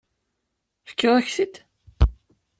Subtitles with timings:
[0.89, 1.55] Fkiɣ-ak-t-id?